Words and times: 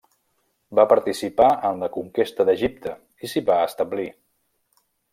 Va 0.79 0.85
participar 0.93 1.51
en 1.69 1.85
la 1.85 1.91
conquesta 1.99 2.49
d'Egipte 2.49 2.97
i 3.29 3.33
s'hi 3.35 3.47
va 3.51 3.63
establir. 3.71 4.11